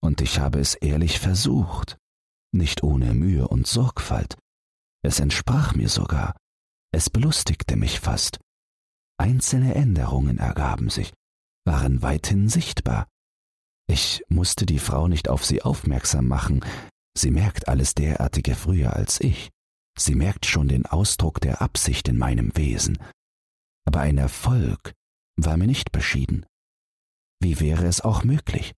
Und 0.00 0.20
ich 0.20 0.38
habe 0.38 0.60
es 0.60 0.74
ehrlich 0.74 1.18
versucht, 1.18 1.96
nicht 2.54 2.84
ohne 2.84 3.14
Mühe 3.14 3.48
und 3.48 3.66
Sorgfalt. 3.66 4.36
Es 5.04 5.18
entsprach 5.18 5.74
mir 5.74 5.88
sogar, 5.88 6.36
es 6.92 7.10
belustigte 7.10 7.74
mich 7.74 7.98
fast. 7.98 8.38
Einzelne 9.22 9.76
Änderungen 9.76 10.38
ergaben 10.38 10.90
sich, 10.90 11.12
waren 11.64 12.02
weithin 12.02 12.48
sichtbar. 12.48 13.06
Ich 13.86 14.24
musste 14.28 14.66
die 14.66 14.80
Frau 14.80 15.06
nicht 15.06 15.28
auf 15.28 15.44
sie 15.44 15.62
aufmerksam 15.62 16.26
machen, 16.26 16.64
sie 17.16 17.30
merkt 17.30 17.68
alles 17.68 17.94
derartige 17.94 18.56
früher 18.56 18.96
als 18.96 19.20
ich, 19.20 19.50
sie 19.96 20.16
merkt 20.16 20.44
schon 20.44 20.66
den 20.66 20.86
Ausdruck 20.86 21.40
der 21.40 21.62
Absicht 21.62 22.08
in 22.08 22.18
meinem 22.18 22.56
Wesen. 22.56 22.98
Aber 23.84 24.00
ein 24.00 24.18
Erfolg 24.18 24.92
war 25.36 25.56
mir 25.56 25.68
nicht 25.68 25.92
beschieden. 25.92 26.44
Wie 27.38 27.60
wäre 27.60 27.86
es 27.86 28.00
auch 28.00 28.24
möglich? 28.24 28.72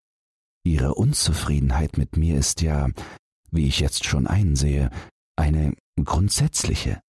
Ihre 0.63 0.95
Unzufriedenheit 0.95 1.97
mit 1.97 2.19
mir 2.19 2.37
ist 2.37 2.61
ja, 2.61 2.91
wie 3.51 3.67
ich 3.67 3.81
jetzt 3.81 4.05
schon 4.05 4.27
einsehe, 4.27 4.91
eine 5.37 5.75
grundsätzliche. 5.97 7.01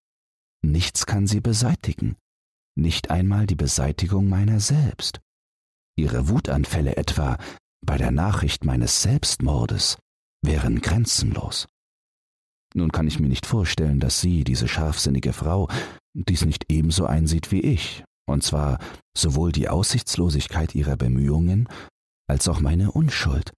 Nichts 0.61 1.05
kann 1.05 1.27
sie 1.27 1.41
beseitigen, 1.41 2.15
nicht 2.75 3.09
einmal 3.09 3.47
die 3.47 3.55
Beseitigung 3.55 4.29
meiner 4.29 4.59
selbst. 4.59 5.21
Ihre 5.97 6.27
Wutanfälle 6.27 6.97
etwa 6.97 7.37
bei 7.85 7.97
der 7.97 8.11
Nachricht 8.11 8.65
meines 8.65 9.01
Selbstmordes 9.01 9.97
wären 10.41 10.81
grenzenlos. 10.81 11.67
Nun 12.73 12.91
kann 12.91 13.07
ich 13.07 13.19
mir 13.19 13.29
nicht 13.29 13.45
vorstellen, 13.45 13.99
dass 13.99 14.19
sie, 14.19 14.43
diese 14.43 14.67
scharfsinnige 14.67 15.31
Frau, 15.31 15.69
dies 16.13 16.43
nicht 16.45 16.65
ebenso 16.69 17.05
einsieht 17.05 17.51
wie 17.51 17.61
ich, 17.61 18.03
und 18.27 18.43
zwar 18.43 18.79
sowohl 19.15 19.51
die 19.51 19.69
Aussichtslosigkeit 19.69 20.75
ihrer 20.75 20.97
Bemühungen 20.97 21.69
als 22.27 22.49
auch 22.49 22.59
meine 22.59 22.91
Unschuld, 22.91 23.53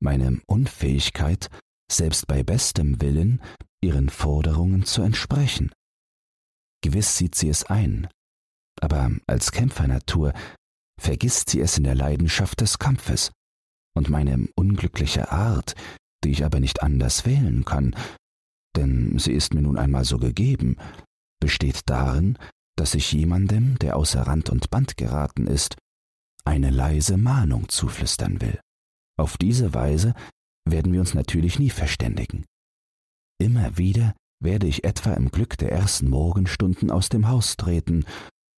meine 0.00 0.40
Unfähigkeit, 0.46 1.48
selbst 1.90 2.28
bei 2.28 2.44
bestem 2.44 3.00
Willen 3.00 3.42
ihren 3.82 4.08
Forderungen 4.08 4.84
zu 4.84 5.02
entsprechen. 5.02 5.72
Gewiss 6.82 7.16
sieht 7.16 7.34
sie 7.34 7.48
es 7.48 7.64
ein, 7.64 8.08
aber 8.80 9.10
als 9.26 9.52
Kämpfernatur 9.52 10.32
vergisst 11.00 11.50
sie 11.50 11.60
es 11.60 11.78
in 11.78 11.84
der 11.84 11.94
Leidenschaft 11.94 12.60
des 12.60 12.78
Kampfes, 12.78 13.32
und 13.94 14.08
meine 14.08 14.48
unglückliche 14.54 15.32
Art, 15.32 15.74
die 16.24 16.30
ich 16.30 16.44
aber 16.44 16.60
nicht 16.60 16.82
anders 16.82 17.26
wählen 17.26 17.64
kann, 17.64 17.94
denn 18.76 19.18
sie 19.18 19.32
ist 19.32 19.54
mir 19.54 19.62
nun 19.62 19.78
einmal 19.78 20.04
so 20.04 20.18
gegeben, 20.18 20.76
besteht 21.40 21.82
darin, 21.86 22.38
dass 22.76 22.94
ich 22.94 23.12
jemandem, 23.12 23.78
der 23.78 23.96
außer 23.96 24.22
Rand 24.22 24.50
und 24.50 24.70
Band 24.70 24.96
geraten 24.96 25.46
ist, 25.46 25.76
eine 26.44 26.70
leise 26.70 27.16
Mahnung 27.16 27.68
zuflüstern 27.68 28.40
will. 28.40 28.60
Auf 29.18 29.36
diese 29.36 29.74
Weise 29.74 30.14
werden 30.64 30.92
wir 30.92 31.00
uns 31.00 31.14
natürlich 31.14 31.58
nie 31.58 31.70
verständigen. 31.70 32.46
Immer 33.38 33.76
wieder 33.76 34.14
werde 34.42 34.66
ich 34.66 34.84
etwa 34.84 35.12
im 35.14 35.30
Glück 35.30 35.58
der 35.58 35.72
ersten 35.72 36.08
Morgenstunden 36.08 36.90
aus 36.90 37.08
dem 37.08 37.28
Haus 37.28 37.56
treten 37.56 38.04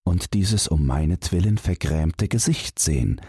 und 0.04 0.34
dieses 0.34 0.68
um 0.68 0.86
meinetwillen 0.86 1.58
vergrämte 1.58 2.28
Gesicht 2.28 2.78
sehen, 2.78 3.20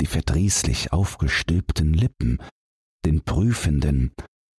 die 0.00 0.06
verdrießlich 0.06 0.92
aufgestülpten 0.92 1.94
Lippen, 1.94 2.38
den 3.04 3.22
prüfenden 3.22 4.12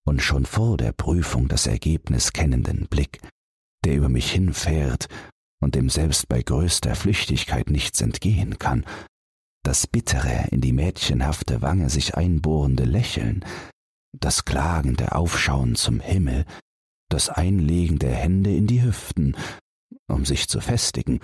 und 0.05 0.21
schon 0.21 0.45
vor 0.45 0.77
der 0.77 0.91
Prüfung 0.91 1.47
das 1.47 1.67
Ergebnis 1.67 2.33
kennenden 2.33 2.87
Blick, 2.87 3.19
der 3.83 3.95
über 3.95 4.09
mich 4.09 4.31
hinfährt 4.31 5.07
und 5.61 5.75
dem 5.75 5.89
selbst 5.89 6.27
bei 6.27 6.41
größter 6.41 6.95
Flüchtigkeit 6.95 7.69
nichts 7.69 8.01
entgehen 8.01 8.57
kann, 8.59 8.85
das 9.63 9.87
bittere, 9.87 10.49
in 10.51 10.59
die 10.59 10.73
mädchenhafte 10.73 11.61
Wange 11.61 11.89
sich 11.89 12.15
einbohrende 12.15 12.83
Lächeln, 12.83 13.45
das 14.11 14.45
klagende 14.45 15.13
Aufschauen 15.13 15.75
zum 15.75 15.99
Himmel, 16.01 16.45
das 17.09 17.29
Einlegen 17.29 17.97
der 17.97 18.13
Hände 18.13 18.53
in 18.53 18.67
die 18.67 18.83
Hüften, 18.83 19.35
um 20.07 20.25
sich 20.25 20.47
zu 20.47 20.59
festigen, 20.61 21.19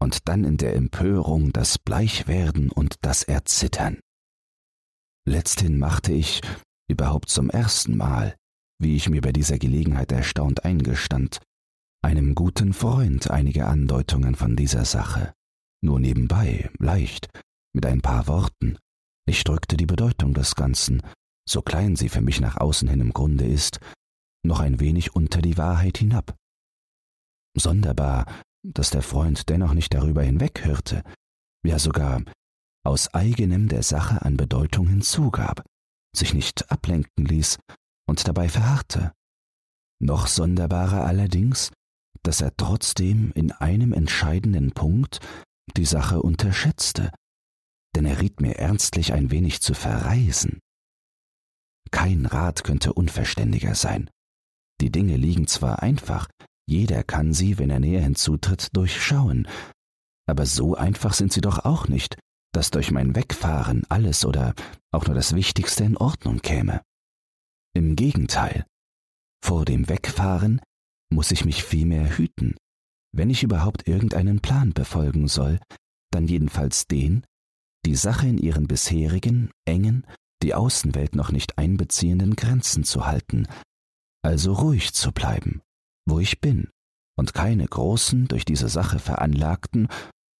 und 0.00 0.28
dann 0.28 0.44
in 0.44 0.56
der 0.56 0.74
Empörung 0.74 1.52
das 1.52 1.78
Bleichwerden 1.78 2.70
und 2.70 2.96
das 3.00 3.22
Erzittern. 3.22 4.00
Letzthin 5.26 5.78
machte 5.78 6.12
ich, 6.12 6.40
überhaupt 6.88 7.30
zum 7.30 7.50
ersten 7.50 7.96
Mal, 7.96 8.36
wie 8.78 8.94
ich 8.94 9.08
mir 9.08 9.20
bei 9.20 9.32
dieser 9.32 9.58
Gelegenheit 9.58 10.12
erstaunt 10.12 10.64
eingestand, 10.64 11.40
einem 12.04 12.34
guten 12.34 12.72
Freund 12.72 13.30
einige 13.30 13.66
Andeutungen 13.66 14.36
von 14.36 14.54
dieser 14.54 14.84
Sache, 14.84 15.32
nur 15.82 15.98
nebenbei, 15.98 16.70
leicht, 16.78 17.28
mit 17.74 17.86
ein 17.86 18.00
paar 18.00 18.28
Worten. 18.28 18.78
Ich 19.28 19.42
drückte 19.44 19.76
die 19.76 19.86
Bedeutung 19.86 20.34
des 20.34 20.54
Ganzen, 20.54 21.02
so 21.48 21.62
klein 21.62 21.96
sie 21.96 22.08
für 22.08 22.20
mich 22.20 22.40
nach 22.40 22.56
außen 22.56 22.88
hin 22.88 23.00
im 23.00 23.12
Grunde 23.12 23.46
ist, 23.46 23.80
noch 24.44 24.60
ein 24.60 24.78
wenig 24.78 25.16
unter 25.16 25.42
die 25.42 25.58
Wahrheit 25.58 25.98
hinab. 25.98 26.36
Sonderbar, 27.56 28.26
dass 28.62 28.90
der 28.90 29.02
Freund 29.02 29.48
dennoch 29.48 29.74
nicht 29.74 29.94
darüber 29.94 30.22
hinweghörte, 30.22 31.02
ja 31.64 31.78
sogar 31.78 32.22
aus 32.84 33.12
eigenem 33.14 33.68
der 33.68 33.82
Sache 33.82 34.22
an 34.22 34.36
Bedeutung 34.36 34.86
hinzugab, 34.86 35.64
sich 36.14 36.34
nicht 36.34 36.70
ablenken 36.70 37.24
ließ 37.24 37.58
und 38.06 38.28
dabei 38.28 38.48
verharrte. 38.48 39.12
Noch 40.00 40.26
sonderbarer 40.26 41.04
allerdings, 41.04 41.72
dass 42.22 42.40
er 42.40 42.56
trotzdem 42.56 43.32
in 43.34 43.52
einem 43.52 43.92
entscheidenden 43.92 44.72
Punkt 44.72 45.20
die 45.76 45.86
Sache 45.86 46.22
unterschätzte 46.22 47.10
denn 47.96 48.04
er 48.04 48.20
riet 48.20 48.42
mir 48.42 48.56
ernstlich 48.58 49.14
ein 49.14 49.30
wenig 49.30 49.62
zu 49.62 49.72
verreisen. 49.72 50.60
Kein 51.90 52.26
Rat 52.26 52.62
könnte 52.62 52.92
unverständiger 52.92 53.74
sein. 53.74 54.10
Die 54.82 54.92
Dinge 54.92 55.16
liegen 55.16 55.46
zwar 55.46 55.82
einfach, 55.82 56.28
jeder 56.68 57.04
kann 57.04 57.32
sie, 57.32 57.58
wenn 57.58 57.70
er 57.70 57.80
näher 57.80 58.02
hinzutritt, 58.02 58.68
durchschauen, 58.72 59.46
aber 60.26 60.44
so 60.46 60.74
einfach 60.74 61.14
sind 61.14 61.32
sie 61.32 61.40
doch 61.40 61.64
auch 61.64 61.88
nicht, 61.88 62.18
dass 62.52 62.70
durch 62.70 62.90
mein 62.90 63.14
Wegfahren 63.14 63.84
alles 63.88 64.24
oder 64.24 64.54
auch 64.92 65.06
nur 65.06 65.14
das 65.14 65.34
Wichtigste 65.34 65.84
in 65.84 65.96
Ordnung 65.96 66.40
käme. 66.40 66.82
Im 67.74 67.94
Gegenteil, 67.96 68.64
vor 69.44 69.64
dem 69.64 69.88
Wegfahren 69.88 70.60
muss 71.12 71.30
ich 71.30 71.44
mich 71.44 71.62
vielmehr 71.62 72.18
hüten. 72.18 72.56
Wenn 73.12 73.30
ich 73.30 73.42
überhaupt 73.42 73.86
irgendeinen 73.86 74.40
Plan 74.40 74.72
befolgen 74.72 75.28
soll, 75.28 75.60
dann 76.10 76.26
jedenfalls 76.26 76.86
den, 76.86 77.24
die 77.84 77.94
Sache 77.94 78.26
in 78.26 78.38
ihren 78.38 78.66
bisherigen, 78.66 79.50
engen, 79.64 80.06
die 80.42 80.54
Außenwelt 80.54 81.14
noch 81.14 81.30
nicht 81.30 81.58
einbeziehenden 81.58 82.34
Grenzen 82.34 82.84
zu 82.84 83.06
halten, 83.06 83.46
also 84.22 84.54
ruhig 84.54 84.92
zu 84.92 85.12
bleiben, 85.12 85.62
wo 86.06 86.18
ich 86.20 86.40
bin, 86.40 86.70
und 87.16 87.34
keine 87.34 87.66
großen, 87.66 88.28
durch 88.28 88.44
diese 88.44 88.68
Sache 88.68 88.98
veranlagten, 88.98 89.88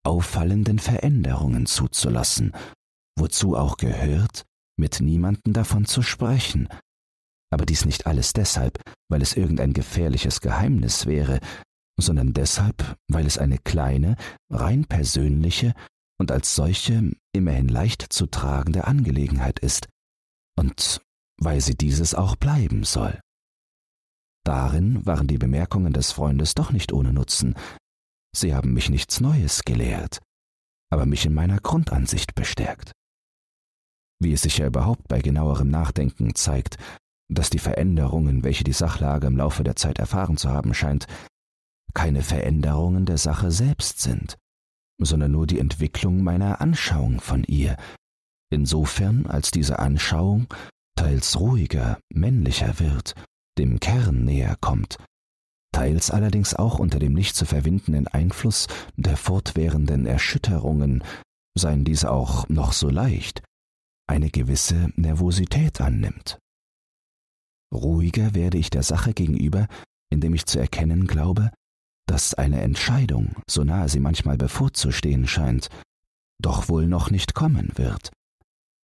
auffallenden 0.04 0.78
Veränderungen 0.78 1.66
zuzulassen, 1.66 2.52
wozu 3.18 3.56
auch 3.56 3.76
gehört, 3.76 4.44
mit 4.78 5.00
niemanden 5.00 5.52
davon 5.52 5.87
zu 5.87 6.02
sprechen, 6.02 6.68
aber 7.50 7.66
dies 7.66 7.85
nicht 7.85 8.06
alles 8.06 8.32
deshalb, 8.32 8.80
weil 9.08 9.23
es 9.23 9.35
irgendein 9.35 9.73
gefährliches 9.73 10.40
Geheimnis 10.40 11.06
wäre, 11.06 11.40
sondern 11.99 12.35
deshalb, 12.35 12.96
weil 13.08 13.26
es 13.26 13.38
eine 13.38 13.58
kleine, 13.58 14.16
rein 14.50 14.85
persönliche 14.85 15.75
und 16.18 16.30
als 16.30 16.54
solche 16.54 17.12
immerhin 17.32 17.68
leicht 17.68 18.02
zu 18.12 18.26
tragende 18.26 18.85
Angelegenheit 18.85 19.58
ist 19.58 19.88
und 20.58 21.00
weil 21.38 21.61
sie 21.61 21.75
dieses 21.75 22.14
auch 22.14 22.37
bleiben 22.37 22.85
soll. 22.85 23.18
Darin 24.47 25.05
waren 25.05 25.26
die 25.26 25.38
Bemerkungen 25.38 25.93
des 25.93 26.12
Freundes 26.12 26.55
doch 26.55 26.71
nicht 26.71 26.93
ohne 26.93 27.12
Nutzen. 27.12 27.57
Sie 28.33 28.55
haben 28.55 28.75
mich 28.75 28.91
nichts 28.91 29.21
Neues 29.21 29.65
gelehrt, 29.65 30.21
aber 30.88 31.05
mich 31.05 31.26
in 31.26 31.35
meiner 31.35 31.59
Grundansicht 31.59 32.37
bestärkt. 32.37 32.93
Wie 34.21 34.33
es 34.33 34.43
sich 34.43 34.59
ja 34.59 34.69
überhaupt 34.69 35.09
bei 35.09 35.21
genauerem 35.21 35.69
Nachdenken 35.69 36.37
zeigt, 36.37 36.79
dass 37.29 37.50
die 37.50 37.59
Veränderungen, 37.59 38.45
welche 38.45 38.62
die 38.62 38.73
Sachlage 38.73 39.26
im 39.26 39.37
Laufe 39.37 39.65
der 39.65 39.75
Zeit 39.75 39.99
erfahren 39.99 40.37
zu 40.37 40.49
haben 40.49 40.75
scheint, 40.75 41.09
keine 41.93 42.23
Veränderungen 42.23 43.05
der 43.05 43.19
Sache 43.19 43.50
selbst 43.50 44.00
sind, 44.00 44.37
sondern 45.03 45.33
nur 45.33 45.49
die 45.49 45.59
Entwicklung 45.59 46.23
meiner 46.23 46.61
Anschauung 46.61 47.21
von 47.21 47.43
ihr, 47.43 47.76
insofern 48.53 49.26
als 49.26 49.50
diese 49.50 49.81
Anschauung 49.81 50.47
teils 50.95 51.41
ruhiger, 51.41 51.99
männlicher 52.15 52.79
wird, 52.79 53.17
dem 53.59 53.81
Kern 53.81 54.25
näher 54.25 54.57
kommt, 54.61 54.99
teils 55.73 56.11
allerdings 56.11 56.55
auch 56.55 56.79
unter 56.79 56.99
dem 56.99 57.13
nicht 57.13 57.37
zu 57.37 57.45
verwindenden 57.45 58.09
Einfluss 58.09 58.67
der 58.97 59.17
fortwährenden 59.17 60.07
Erschütterungen, 60.07 61.05
seien 61.55 61.85
diese 61.85 62.11
auch 62.11 62.49
noch 62.49 62.73
so 62.73 62.89
leicht, 62.89 63.43
eine 64.09 64.31
gewisse 64.31 64.91
Nervosität 64.97 65.81
annimmt. 65.81 66.39
ruhiger 67.75 68.35
werde 68.35 68.59
ich 68.59 68.71
der 68.71 68.83
Sache 68.83 69.13
gegenüber, 69.13 69.67
indem 70.11 70.35
ich 70.35 70.47
zu 70.47 70.59
erkennen 70.59 71.07
glaube, 71.07 71.51
dass 72.07 72.35
eine 72.35 72.63
Entscheidung, 72.63 73.37
so 73.49 73.65
nahe 73.65 73.89
sie 73.89 74.01
manchmal 74.01 74.39
bevorzustehen 74.39 75.27
scheint, 75.27 75.69
doch 76.41 76.69
wohl 76.69 76.87
noch 76.87 77.11
nicht 77.11 77.35
kommen 77.35 77.73
wird. 77.75 78.13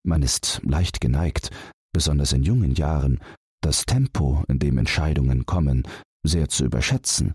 Man 0.05 0.23
ist 0.23 0.61
leicht 0.64 1.00
geneigt, 1.00 1.50
besonders 1.93 2.33
in 2.33 2.43
jungen 2.43 2.75
Jahren, 2.75 3.21
das 3.62 3.87
Tempo, 3.87 4.45
in 4.49 4.59
dem 4.59 4.78
Entscheidungen 4.78 5.47
kommen, 5.47 5.88
sehr 6.23 6.49
zu 6.49 6.64
überschätzen. 6.64 7.35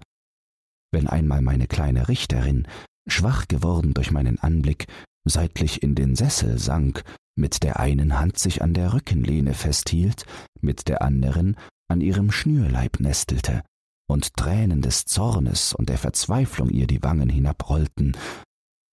Wenn 0.91 1.07
einmal 1.07 1.41
meine 1.41 1.67
kleine 1.67 2.07
Richterin, 2.07 2.67
schwach 3.07 3.47
geworden 3.47 3.93
durch 3.93 4.11
meinen 4.11 4.39
Anblick, 4.39 4.87
seitlich 5.25 5.83
in 5.83 5.95
den 5.95 6.15
Sessel 6.15 6.57
sank, 6.57 7.03
mit 7.35 7.63
der 7.63 7.79
einen 7.79 8.19
Hand 8.19 8.39
sich 8.39 8.61
an 8.61 8.73
der 8.73 8.93
Rückenlehne 8.93 9.53
festhielt, 9.53 10.25
mit 10.61 10.87
der 10.87 11.01
anderen 11.01 11.55
an 11.89 12.01
ihrem 12.01 12.31
Schnürleib 12.31 12.99
nestelte, 12.99 13.63
und 14.09 14.35
Tränen 14.35 14.81
des 14.81 15.05
Zornes 15.05 15.73
und 15.73 15.89
der 15.89 15.97
Verzweiflung 15.97 16.69
ihr 16.69 16.87
die 16.87 17.03
Wangen 17.03 17.29
hinabrollten, 17.29 18.15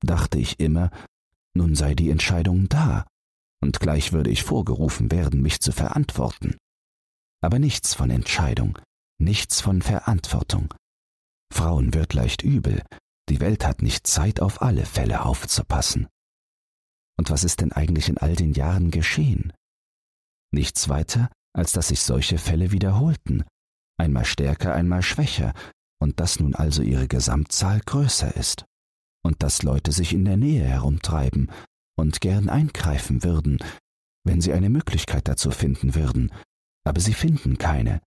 dachte 0.01 0.39
ich 0.39 0.61
immer, 0.61 0.91
nun 1.55 1.77
sei 1.77 1.95
die 1.95 2.11
Entscheidung 2.11 2.69
da, 2.69 3.07
und 3.63 3.81
gleich 3.81 4.13
würde 4.13 4.31
ich 4.31 4.43
vorgerufen 4.43 5.11
werden, 5.11 5.41
mich 5.41 5.61
zu 5.61 5.73
verantworten. 5.73 6.57
Aber 7.45 7.59
nichts 7.59 7.93
von 7.93 8.09
Entscheidung, 8.09 8.79
nichts 9.21 9.61
von 9.61 9.83
Verantwortung. 9.83 10.73
Frauen 11.53 11.93
wird 11.93 12.15
leicht 12.15 12.41
übel, 12.41 12.83
die 13.29 13.39
Welt 13.39 13.67
hat 13.67 13.83
nicht 13.83 14.07
Zeit, 14.07 14.41
auf 14.41 14.63
alle 14.63 14.87
Fälle 14.87 15.27
aufzupassen. 15.27 16.09
Und 17.19 17.29
was 17.29 17.45
ist 17.45 17.61
denn 17.61 17.71
eigentlich 17.71 18.09
in 18.09 18.17
all 18.17 18.35
den 18.35 18.55
Jahren 18.55 18.91
geschehen? 18.91 19.53
Nichts 20.55 20.89
weiter, 20.89 21.31
als 21.55 21.73
dass 21.73 21.89
sich 21.89 22.01
solche 22.01 22.39
Fälle 22.39 22.73
wiederholten, 22.73 23.45
einmal 23.99 24.25
stärker, 24.25 24.75
einmal 24.75 25.03
schwächer, 25.03 25.53
und 26.01 26.21
dass 26.21 26.41
nun 26.41 26.55
also 26.55 26.81
ihre 26.81 27.09
Gesamtzahl 27.09 27.81
größer 27.81 28.35
ist, 28.37 28.65
und 29.23 29.43
dass 29.43 29.63
Leute 29.63 29.93
sich 29.93 30.15
in 30.15 30.25
der 30.25 30.39
Nähe 30.39 30.65
herumtreiben 30.65 31.53
und 31.95 32.23
gern 32.23 32.49
eingreifen 32.49 33.23
würden, 33.23 33.59
wenn 34.25 34.41
sie 34.41 34.55
eine 34.55 34.71
Möglichkeit 34.71 35.29
dazu 35.29 35.51
finden 35.51 35.95
würden, 35.95 36.33
aber 36.85 37.01
sie 37.01 37.15
finden 37.15 37.59
keine. 37.59 38.01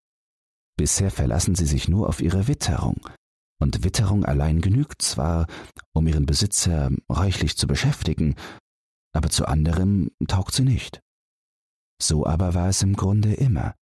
Bisher 0.78 1.12
verlassen 1.12 1.56
sie 1.56 1.66
sich 1.66 1.88
nur 1.88 2.08
auf 2.08 2.22
ihre 2.22 2.48
Witterung, 2.48 3.02
und 3.60 3.84
Witterung 3.84 4.24
allein 4.26 4.62
genügt 4.62 5.02
zwar, 5.02 5.48
um 5.94 6.08
ihren 6.08 6.26
Besitzer 6.26 6.92
reichlich 7.10 7.58
zu 7.58 7.68
beschäftigen, 7.68 8.36
aber 9.14 9.30
zu 9.30 9.48
anderem 9.48 10.12
taugt 10.28 10.54
sie 10.54 10.64
nicht. 10.64 11.02
So 12.02 12.26
aber 12.26 12.54
war 12.54 12.70
es 12.70 12.84
im 12.84 12.96
Grunde 12.96 13.34
immer. 13.34 13.74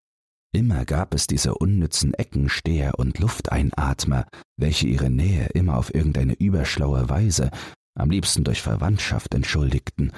Immer 0.54 0.86
gab 0.86 1.14
es 1.14 1.28
diese 1.28 1.56
unnützen 1.56 2.14
Eckensteher 2.14 2.98
und 2.98 3.20
Lufteinatmer, 3.20 4.26
welche 4.58 4.88
ihre 4.88 5.10
Nähe 5.10 5.48
immer 5.48 5.78
auf 5.78 5.94
irgendeine 5.94 6.34
überschlaue 6.34 7.10
Weise, 7.10 7.52
am 7.98 8.10
liebsten 8.10 8.46
durch 8.46 8.62
Verwandtschaft, 8.62 9.34
entschuldigten. 9.34 10.14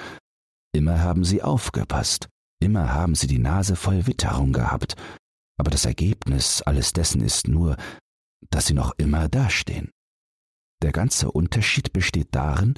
Immer 0.72 1.00
haben 1.00 1.24
sie 1.24 1.42
aufgepasst, 1.42 2.28
immer 2.60 2.92
haben 2.92 3.14
sie 3.14 3.26
die 3.26 3.38
Nase 3.38 3.76
voll 3.76 4.06
Witterung 4.06 4.52
gehabt, 4.52 4.96
aber 5.58 5.70
das 5.70 5.84
Ergebnis 5.84 6.62
alles 6.62 6.92
dessen 6.92 7.20
ist 7.20 7.48
nur, 7.48 7.76
dass 8.50 8.66
sie 8.66 8.74
noch 8.74 8.94
immer 8.98 9.28
dastehen. 9.28 9.90
Der 10.82 10.92
ganze 10.92 11.30
Unterschied 11.30 11.92
besteht 11.92 12.28
darin, 12.32 12.74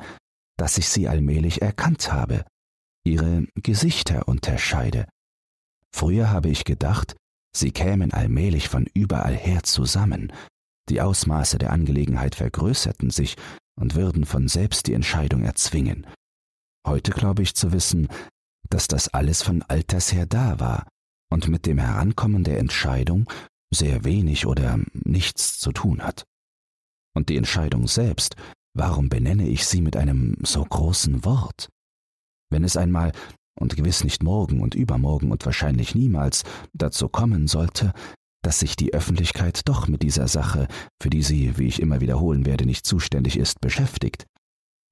dass 0.56 0.78
ich 0.78 0.88
sie 0.88 1.08
allmählich 1.08 1.62
erkannt 1.62 2.12
habe, 2.12 2.44
ihre 3.04 3.46
Gesichter 3.54 4.28
unterscheide. 4.28 5.06
Früher 5.94 6.30
habe 6.30 6.48
ich 6.48 6.64
gedacht, 6.64 7.16
sie 7.54 7.72
kämen 7.72 8.12
allmählich 8.12 8.68
von 8.68 8.86
überall 8.94 9.34
her 9.34 9.62
zusammen, 9.62 10.32
die 10.88 11.00
Ausmaße 11.00 11.58
der 11.58 11.72
Angelegenheit 11.72 12.34
vergrößerten 12.34 13.10
sich 13.10 13.36
und 13.78 13.94
würden 13.94 14.24
von 14.24 14.48
selbst 14.48 14.86
die 14.86 14.94
Entscheidung 14.94 15.42
erzwingen. 15.42 16.06
Heute 16.86 17.12
glaube 17.12 17.42
ich 17.42 17.54
zu 17.54 17.72
wissen, 17.72 18.08
dass 18.70 18.88
das 18.88 19.08
alles 19.08 19.42
von 19.42 19.62
alters 19.62 20.12
her 20.12 20.26
da 20.26 20.58
war 20.58 20.86
und 21.30 21.48
mit 21.48 21.66
dem 21.66 21.78
Herankommen 21.78 22.44
der 22.44 22.58
Entscheidung 22.58 23.30
sehr 23.72 24.04
wenig 24.04 24.46
oder 24.46 24.80
nichts 24.92 25.58
zu 25.58 25.72
tun 25.72 26.02
hat. 26.02 26.24
Und 27.14 27.28
die 27.28 27.36
Entscheidung 27.36 27.86
selbst 27.88 28.36
Warum 28.74 29.08
benenne 29.08 29.48
ich 29.48 29.66
sie 29.66 29.80
mit 29.80 29.96
einem 29.96 30.36
so 30.42 30.64
großen 30.64 31.24
Wort? 31.24 31.68
Wenn 32.50 32.64
es 32.64 32.76
einmal, 32.76 33.12
und 33.58 33.76
gewiss 33.76 34.04
nicht 34.04 34.22
morgen 34.22 34.60
und 34.60 34.74
übermorgen 34.74 35.32
und 35.32 35.44
wahrscheinlich 35.44 35.94
niemals, 35.94 36.44
dazu 36.72 37.08
kommen 37.08 37.48
sollte, 37.48 37.92
dass 38.42 38.60
sich 38.60 38.76
die 38.76 38.94
Öffentlichkeit 38.94 39.62
doch 39.68 39.88
mit 39.88 40.02
dieser 40.02 40.28
Sache, 40.28 40.66
für 41.02 41.10
die 41.10 41.22
sie, 41.22 41.58
wie 41.58 41.66
ich 41.66 41.82
immer 41.82 42.00
wiederholen 42.00 42.46
werde, 42.46 42.64
nicht 42.64 42.86
zuständig 42.86 43.36
ist, 43.36 43.60
beschäftigt, 43.60 44.24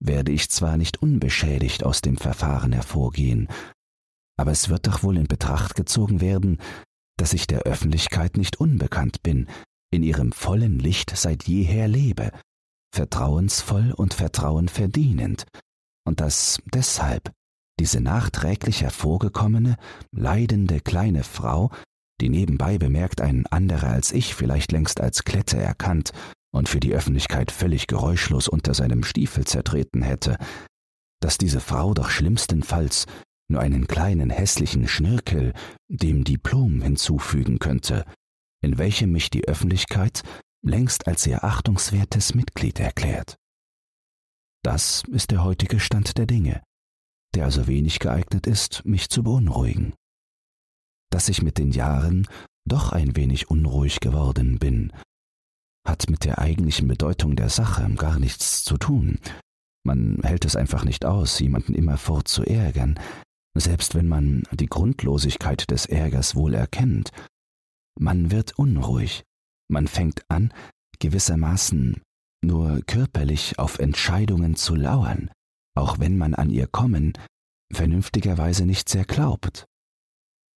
werde 0.00 0.32
ich 0.32 0.50
zwar 0.50 0.76
nicht 0.76 1.02
unbeschädigt 1.02 1.84
aus 1.84 2.00
dem 2.00 2.16
Verfahren 2.16 2.72
hervorgehen, 2.72 3.48
aber 4.38 4.52
es 4.52 4.68
wird 4.68 4.86
doch 4.86 5.02
wohl 5.02 5.16
in 5.16 5.26
Betracht 5.26 5.74
gezogen 5.74 6.20
werden, 6.20 6.58
dass 7.18 7.32
ich 7.32 7.46
der 7.46 7.62
Öffentlichkeit 7.62 8.36
nicht 8.36 8.60
unbekannt 8.60 9.22
bin, 9.22 9.48
in 9.90 10.02
ihrem 10.02 10.32
vollen 10.32 10.78
Licht 10.78 11.16
seit 11.16 11.44
jeher 11.44 11.88
lebe 11.88 12.30
vertrauensvoll 12.94 13.92
und 13.92 14.14
Vertrauen 14.14 14.68
verdienend, 14.68 15.46
und 16.06 16.20
dass 16.20 16.58
deshalb 16.72 17.32
diese 17.78 18.00
nachträglich 18.00 18.82
hervorgekommene, 18.82 19.76
leidende 20.10 20.80
kleine 20.80 21.22
Frau, 21.22 21.70
die 22.20 22.28
nebenbei 22.28 22.78
bemerkt 22.78 23.20
ein 23.20 23.46
anderer 23.46 23.90
als 23.90 24.12
ich 24.12 24.34
vielleicht 24.34 24.72
längst 24.72 25.00
als 25.00 25.24
Klette 25.24 25.58
erkannt 25.58 26.12
und 26.52 26.68
für 26.68 26.80
die 26.80 26.94
Öffentlichkeit 26.94 27.50
völlig 27.50 27.86
geräuschlos 27.86 28.48
unter 28.48 28.74
seinem 28.74 29.02
Stiefel 29.02 29.46
zertreten 29.46 30.02
hätte, 30.02 30.38
dass 31.20 31.38
diese 31.38 31.60
Frau 31.60 31.94
doch 31.94 32.10
schlimmstenfalls 32.10 33.06
nur 33.50 33.60
einen 33.60 33.86
kleinen 33.86 34.30
hässlichen 34.30 34.88
Schnirkel 34.88 35.52
dem 35.88 36.24
Diplom 36.24 36.82
hinzufügen 36.82 37.58
könnte, 37.58 38.04
in 38.62 38.78
welchem 38.78 39.12
mich 39.12 39.30
die 39.30 39.46
Öffentlichkeit 39.46 40.22
längst 40.62 41.06
als 41.06 41.26
ihr 41.26 41.44
achtungswertes 41.44 42.34
Mitglied 42.34 42.78
erklärt. 42.80 43.36
Das 44.62 45.02
ist 45.10 45.30
der 45.30 45.44
heutige 45.44 45.80
Stand 45.80 46.18
der 46.18 46.26
Dinge, 46.26 46.62
der 47.34 47.44
also 47.44 47.66
wenig 47.66 48.00
geeignet 48.00 48.46
ist, 48.46 48.84
mich 48.84 49.08
zu 49.08 49.22
beunruhigen. 49.22 49.94
Dass 51.10 51.28
ich 51.28 51.42
mit 51.42 51.58
den 51.58 51.70
Jahren 51.70 52.26
doch 52.66 52.92
ein 52.92 53.16
wenig 53.16 53.48
unruhig 53.48 54.00
geworden 54.00 54.58
bin, 54.58 54.92
hat 55.88 56.10
mit 56.10 56.24
der 56.24 56.38
eigentlichen 56.38 56.88
Bedeutung 56.88 57.36
der 57.36 57.48
Sache 57.48 57.88
gar 57.94 58.18
nichts 58.18 58.64
zu 58.64 58.76
tun. 58.76 59.18
Man 59.84 60.18
hält 60.22 60.44
es 60.44 60.56
einfach 60.56 60.84
nicht 60.84 61.04
aus, 61.04 61.38
jemanden 61.38 61.74
immerfort 61.74 62.28
zu 62.28 62.44
ärgern, 62.44 62.98
selbst 63.54 63.94
wenn 63.94 64.08
man 64.08 64.42
die 64.52 64.66
Grundlosigkeit 64.66 65.70
des 65.70 65.86
Ärgers 65.86 66.34
wohl 66.34 66.54
erkennt. 66.54 67.10
Man 67.98 68.30
wird 68.30 68.58
unruhig, 68.58 69.24
man 69.68 69.88
fängt 69.88 70.22
an, 70.28 70.52
gewissermaßen 70.98 72.02
nur 72.44 72.82
körperlich 72.86 73.58
auf 73.58 73.78
Entscheidungen 73.78 74.56
zu 74.56 74.74
lauern, 74.74 75.30
auch 75.74 75.98
wenn 75.98 76.16
man 76.16 76.34
an 76.34 76.50
ihr 76.50 76.66
kommen, 76.66 77.14
vernünftigerweise 77.72 78.64
nicht 78.64 78.88
sehr 78.88 79.04
glaubt. 79.04 79.64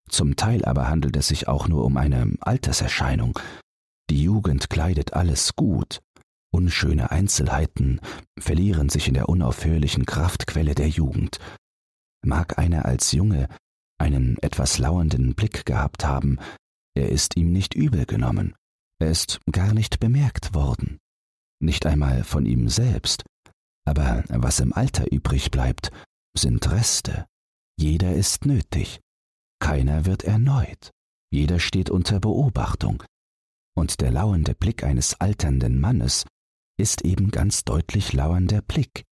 Zum 0.08 0.36
Teil 0.36 0.64
aber 0.64 0.88
handelt 0.88 1.16
es 1.16 1.28
sich 1.28 1.48
auch 1.48 1.68
nur 1.68 1.84
um 1.84 1.96
eine 1.96 2.34
Alterserscheinung. 2.40 3.38
Die 4.12 4.24
Jugend 4.24 4.68
kleidet 4.68 5.14
alles 5.14 5.56
gut, 5.56 6.02
unschöne 6.52 7.10
Einzelheiten 7.10 7.98
verlieren 8.38 8.90
sich 8.90 9.08
in 9.08 9.14
der 9.14 9.30
unaufhörlichen 9.30 10.04
Kraftquelle 10.04 10.74
der 10.74 10.90
Jugend. 10.90 11.38
Mag 12.22 12.58
einer 12.58 12.84
als 12.84 13.12
Junge 13.12 13.48
einen 13.96 14.36
etwas 14.42 14.76
lauernden 14.76 15.34
Blick 15.34 15.64
gehabt 15.64 16.04
haben, 16.04 16.38
er 16.94 17.08
ist 17.08 17.38
ihm 17.38 17.52
nicht 17.52 17.72
übel 17.72 18.04
genommen. 18.04 18.54
Er 18.98 19.10
ist 19.10 19.40
gar 19.50 19.72
nicht 19.72 19.98
bemerkt 19.98 20.52
worden, 20.52 20.98
nicht 21.58 21.86
einmal 21.86 22.22
von 22.22 22.44
ihm 22.44 22.68
selbst, 22.68 23.24
aber 23.86 24.24
was 24.28 24.60
im 24.60 24.74
Alter 24.74 25.10
übrig 25.10 25.50
bleibt, 25.50 25.90
sind 26.36 26.70
Reste. 26.70 27.24
Jeder 27.78 28.14
ist 28.14 28.44
nötig, 28.44 29.00
keiner 29.58 30.04
wird 30.04 30.22
erneut, 30.22 30.90
jeder 31.32 31.58
steht 31.58 31.88
unter 31.88 32.20
Beobachtung, 32.20 33.02
und 33.74 34.00
der 34.00 34.10
lauernde 34.10 34.54
Blick 34.54 34.84
eines 34.84 35.20
alternden 35.20 35.80
Mannes 35.80 36.24
ist 36.78 37.02
eben 37.02 37.30
ganz 37.30 37.64
deutlich 37.64 38.12
lauernder 38.12 38.62
Blick, 38.62 39.04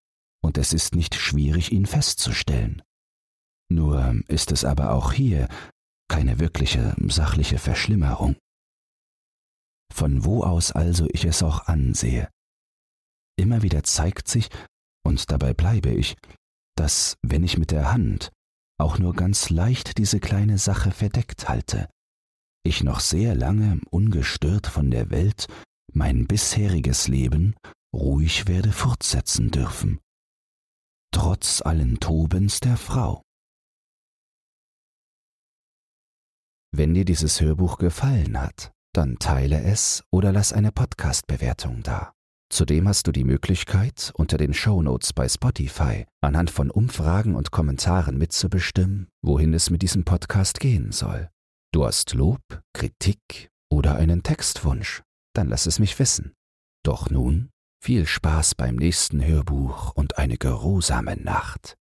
und 0.41 0.57
es 0.57 0.73
ist 0.73 0.95
nicht 0.95 1.15
schwierig, 1.15 1.71
ihn 1.71 1.85
festzustellen. 1.85 2.81
Nur 3.71 4.21
ist 4.27 4.51
es 4.51 4.65
aber 4.65 4.93
auch 4.93 5.13
hier 5.13 5.47
keine 6.07 6.39
wirkliche 6.39 6.95
sachliche 7.07 7.59
Verschlimmerung 7.59 8.35
von 9.93 10.23
wo 10.23 10.43
aus 10.43 10.71
also 10.71 11.07
ich 11.11 11.25
es 11.25 11.43
auch 11.43 11.67
ansehe. 11.67 12.29
Immer 13.37 13.61
wieder 13.61 13.83
zeigt 13.83 14.27
sich, 14.27 14.49
und 15.05 15.31
dabei 15.31 15.53
bleibe 15.53 15.89
ich, 15.89 16.15
dass, 16.75 17.17
wenn 17.21 17.43
ich 17.43 17.57
mit 17.57 17.71
der 17.71 17.91
Hand 17.91 18.31
auch 18.77 18.97
nur 18.97 19.13
ganz 19.13 19.49
leicht 19.49 19.97
diese 19.97 20.19
kleine 20.19 20.57
Sache 20.57 20.91
verdeckt 20.91 21.49
halte, 21.49 21.89
ich 22.69 22.83
noch 22.83 22.99
sehr 22.99 23.35
lange 23.35 23.81
ungestört 23.89 24.67
von 24.67 24.91
der 24.91 25.09
Welt 25.09 25.47
mein 25.91 26.27
bisheriges 26.27 27.07
Leben 27.07 27.55
ruhig 27.93 28.47
werde 28.47 28.71
fortsetzen 28.71 29.49
dürfen, 29.49 29.99
trotz 31.11 31.61
allen 31.61 31.99
Tobens 31.99 32.59
der 32.59 32.77
Frau. 32.77 33.23
Wenn 36.71 36.93
dir 36.93 37.05
dieses 37.05 37.41
Hörbuch 37.41 37.79
gefallen 37.79 38.39
hat, 38.39 38.71
dann 38.93 39.17
teile 39.17 39.63
es 39.63 40.03
oder 40.11 40.31
lass 40.31 40.53
eine 40.53 40.71
Podcast-Bewertung 40.71 41.81
da. 41.81 42.13
Zudem 42.51 42.87
hast 42.87 43.07
du 43.07 43.11
die 43.11 43.23
Möglichkeit, 43.23 44.11
unter 44.15 44.37
den 44.37 44.53
Shownotes 44.53 45.13
bei 45.13 45.27
Spotify 45.27 46.05
anhand 46.21 46.51
von 46.51 46.69
Umfragen 46.69 47.35
und 47.35 47.51
Kommentaren 47.51 48.17
mitzubestimmen, 48.17 49.07
wohin 49.23 49.53
es 49.53 49.71
mit 49.71 49.81
diesem 49.81 50.03
Podcast 50.03 50.59
gehen 50.59 50.91
soll. 50.91 51.29
Du 51.71 51.85
hast 51.85 52.13
Lob, 52.13 52.41
Kritik 52.73 53.51
oder 53.71 53.95
einen 53.95 54.23
Textwunsch, 54.23 55.03
dann 55.35 55.49
lass 55.49 55.67
es 55.67 55.77
mich 55.77 55.99
wissen. 55.99 56.33
Doch 56.83 57.11
nun 57.11 57.51
viel 57.83 58.07
Spaß 58.07 58.55
beim 58.55 58.75
nächsten 58.75 59.23
Hörbuch 59.23 59.91
und 59.93 60.17
eine 60.17 60.37
geruhsame 60.37 61.15
Nacht. 61.15 61.77